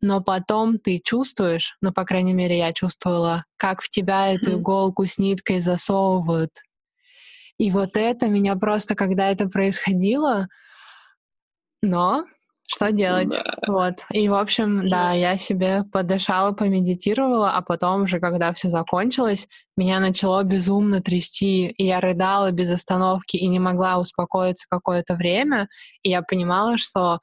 [0.00, 5.06] но потом ты чувствуешь, ну, по крайней мере, я чувствовала, как в тебя эту иголку
[5.06, 6.52] с ниткой засовывают.
[7.58, 10.48] И вот это меня просто, когда это происходило,
[11.82, 12.24] но
[12.72, 13.30] что делать?
[13.30, 13.56] Да.
[13.66, 13.94] Вот.
[14.12, 19.98] И, в общем, да, я себе подышала, помедитировала, а потом уже, когда все закончилось, меня
[19.98, 25.68] начало безумно трясти, и я рыдала без остановки и не могла успокоиться какое-то время,
[26.02, 27.18] и я понимала, что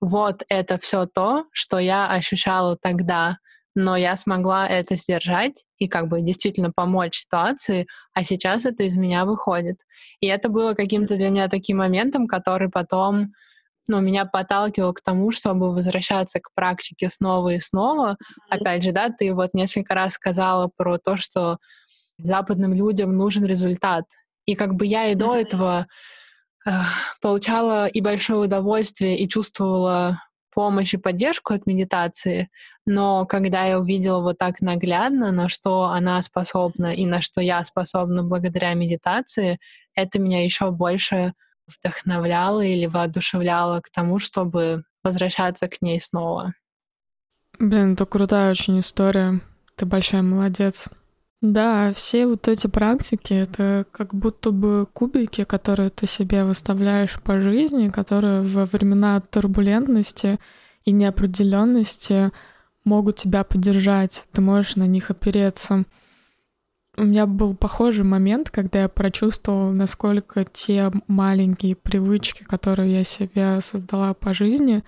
[0.00, 3.38] вот это все то, что я ощущала тогда,
[3.74, 8.96] но я смогла это сдержать и как бы действительно помочь ситуации, а сейчас это из
[8.96, 9.78] меня выходит.
[10.20, 13.32] И это было каким-то для меня таким моментом, который потом
[13.86, 18.16] ну, меня подталкивал к тому, чтобы возвращаться к практике снова и снова.
[18.48, 21.58] Опять же, да, ты вот несколько раз сказала про то, что
[22.18, 24.04] западным людям нужен результат.
[24.46, 25.86] И как бы я и до этого
[27.20, 30.18] получала и большое удовольствие, и чувствовала
[30.54, 32.48] помощь и поддержку от медитации,
[32.86, 37.62] но когда я увидела вот так наглядно, на что она способна и на что я
[37.64, 39.58] способна благодаря медитации,
[39.94, 41.34] это меня еще больше
[41.66, 46.54] вдохновляло или воодушевляло к тому, чтобы возвращаться к ней снова.
[47.58, 49.40] Блин, это крутая очень история.
[49.76, 50.88] Ты большая молодец.
[51.40, 57.38] Да, все вот эти практики— это как будто бы кубики, которые ты себе выставляешь по
[57.38, 60.38] жизни, которые во времена турбулентности
[60.86, 62.32] и неопределенности
[62.84, 65.84] могут тебя поддержать, ты можешь на них опереться.
[66.96, 73.60] У меня был похожий момент, когда я прочувствовала, насколько те маленькие привычки, которые я себе
[73.60, 74.84] создала по жизни,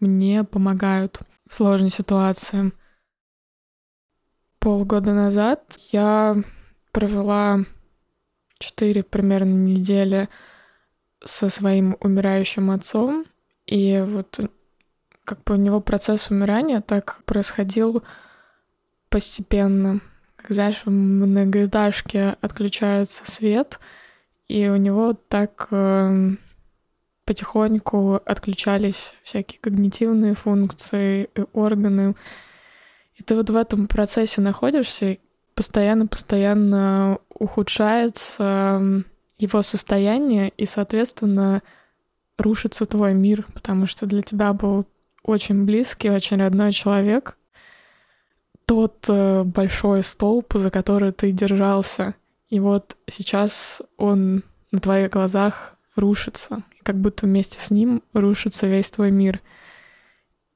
[0.00, 2.72] мне помогают в сложной ситуации
[4.62, 6.36] полгода назад я
[6.92, 7.64] провела
[8.58, 10.28] четыре примерно недели
[11.24, 13.26] со своим умирающим отцом,
[13.66, 14.38] и вот
[15.24, 18.04] как бы у него процесс умирания так происходил
[19.08, 20.00] постепенно.
[20.48, 23.78] Знаешь, в многоэтажке отключается свет,
[24.48, 26.30] и у него так э,
[27.24, 32.14] потихоньку отключались всякие когнитивные функции и органы.
[33.14, 35.18] И ты вот в этом процессе находишься,
[35.54, 39.04] постоянно-постоянно ухудшается
[39.38, 41.62] его состояние, и, соответственно,
[42.38, 44.86] рушится твой мир, потому что для тебя был
[45.22, 47.36] очень близкий, очень родной человек,
[48.66, 52.14] тот э, большой столб, за который ты держался.
[52.48, 58.90] И вот сейчас он на твоих глазах рушится, как будто вместе с ним рушится весь
[58.90, 59.40] твой мир.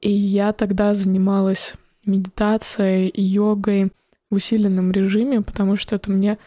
[0.00, 3.92] И я тогда занималась медитацией и йогой
[4.30, 6.38] в усиленном режиме, потому что это мне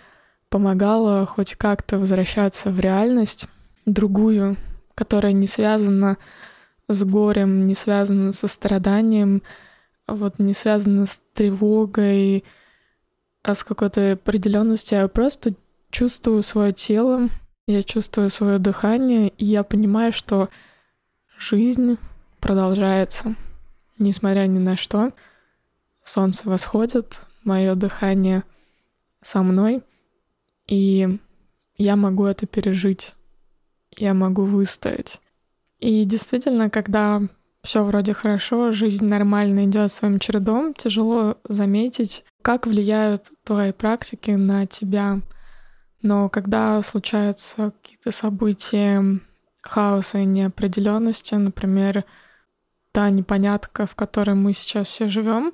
[0.50, 3.48] помогало хоть как-то возвращаться в реальность
[3.86, 4.58] другую,
[4.96, 6.18] которая не связана
[6.88, 9.44] с горем, не связана со страданием,
[10.14, 12.44] вот не связана с тревогой,
[13.44, 15.00] а с какой-то определенностью.
[15.00, 15.54] Я просто
[15.92, 17.30] чувствую свое тело,
[17.68, 20.50] я чувствую свое дыхание, и я понимаю, что
[21.38, 21.98] жизнь
[22.40, 23.36] продолжается,
[23.98, 25.14] несмотря ни на что
[26.04, 28.44] солнце восходит, мое дыхание
[29.22, 29.84] со мной,
[30.68, 31.20] и
[31.78, 33.16] я могу это пережить,
[33.96, 35.20] я могу выстоять.
[35.80, 37.22] И действительно, когда
[37.64, 44.66] все вроде хорошо, жизнь нормально идет своим чередом, тяжело заметить, как влияют твои практики на
[44.66, 45.20] тебя.
[46.02, 49.20] Но когда случаются какие-то события
[49.62, 52.06] хаоса и неопределенности, например,
[52.92, 55.54] та непонятка, в которой мы сейчас все живем,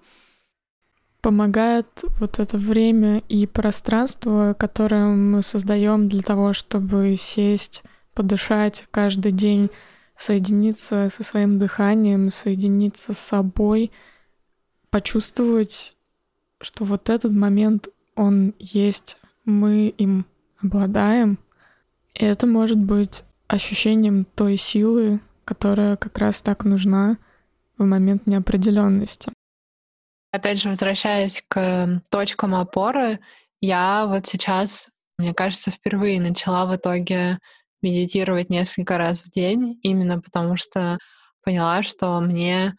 [1.22, 1.88] помогает
[2.20, 7.84] вот это время и пространство, которое мы создаем для того, чтобы сесть,
[8.14, 9.72] подышать каждый день,
[10.18, 13.92] соединиться со своим дыханием, соединиться с собой,
[14.90, 15.96] почувствовать,
[16.62, 20.26] что вот этот момент, он есть, мы им
[20.62, 21.38] обладаем.
[22.14, 27.18] И это может быть ощущением той силы, которая как раз так нужна
[27.78, 29.32] в момент неопределенности.
[30.32, 33.20] Опять же, возвращаясь к точкам опоры,
[33.62, 37.40] я вот сейчас, мне кажется, впервые начала в итоге
[37.86, 40.98] медитировать несколько раз в день, именно потому что
[41.44, 42.74] поняла, что мне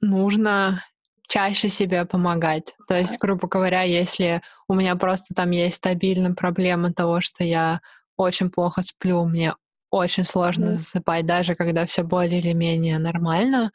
[0.00, 0.82] нужно
[1.28, 2.74] чаще себе помогать.
[2.88, 7.80] То есть, грубо говоря, если у меня просто там есть стабильная проблема того, что я
[8.16, 9.54] очень плохо сплю, мне
[9.90, 10.76] очень сложно mm.
[10.76, 13.70] засыпать, даже когда все более или менее нормально,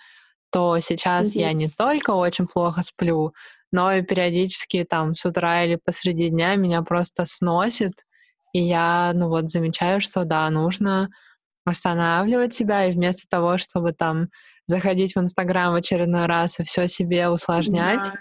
[0.51, 1.39] то сейчас mm-hmm.
[1.39, 3.33] я не только очень плохо сплю,
[3.71, 7.93] но и периодически там с утра или посреди дня меня просто сносит,
[8.53, 11.09] и я, ну вот, замечаю, что да, нужно
[11.65, 14.29] останавливать себя, и вместо того, чтобы там
[14.65, 18.15] заходить в Инстаграм в очередной раз и все себе усложнять, да.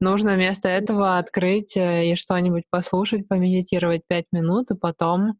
[0.00, 5.34] нужно вместо этого открыть э, и что-нибудь послушать, помедитировать пять минут, и потом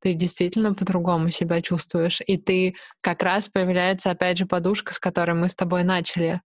[0.00, 2.20] ты действительно по-другому себя чувствуешь.
[2.26, 6.42] И ты как раз появляется, опять же, подушка, с которой мы с тобой начали,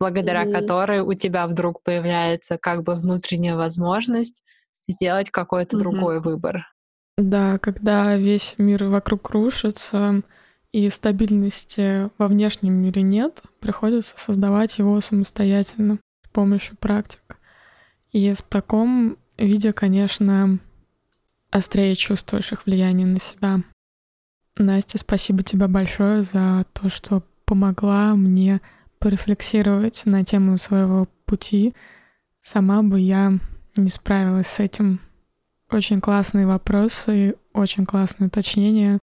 [0.00, 0.52] благодаря mm-hmm.
[0.52, 4.42] которой у тебя вдруг появляется как бы внутренняя возможность
[4.88, 5.80] сделать какой-то mm-hmm.
[5.80, 6.64] другой выбор.
[7.18, 10.22] Да, когда весь мир вокруг рушится
[10.72, 17.38] и стабильности во внешнем мире нет, приходится создавать его самостоятельно с помощью практик.
[18.12, 20.58] И в таком виде, конечно,
[21.50, 23.62] острее чувствуешь их влияние на себя.
[24.56, 28.60] Настя, спасибо тебе большое за то, что помогла мне
[28.98, 31.74] порефлексировать на тему своего пути.
[32.42, 33.38] Сама бы я
[33.76, 35.00] не справилась с этим.
[35.72, 38.98] Очень классные вопросы, очень классные уточнения.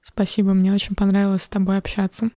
[0.00, 2.30] Спасибо, мне очень понравилось с тобой общаться.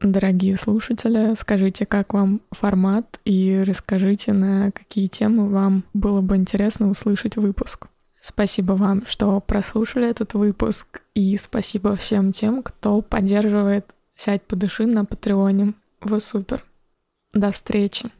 [0.00, 6.88] Дорогие слушатели, скажите, как вам формат и расскажите, на какие темы вам было бы интересно
[6.88, 7.88] услышать выпуск.
[8.20, 15.04] Спасибо вам, что прослушали этот выпуск, и спасибо всем тем, кто поддерживает «Сядь, подыши» на
[15.04, 15.74] Патреоне.
[16.00, 16.64] Вы супер.
[17.32, 18.10] До встречи.